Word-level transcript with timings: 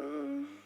Um, 0.00 0.48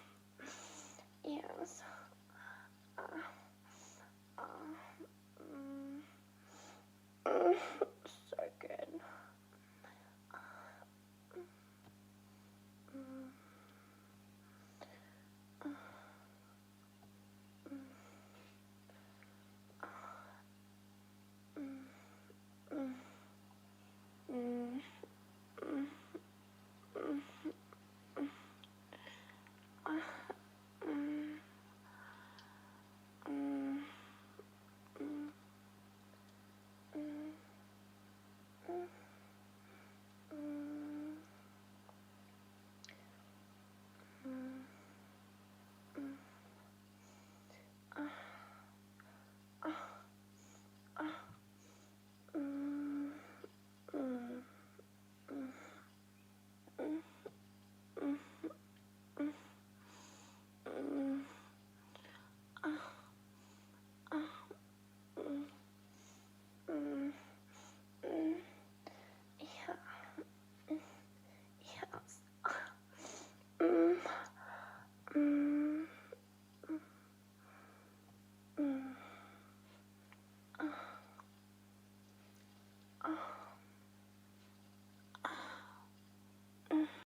Oh. 83.06 83.10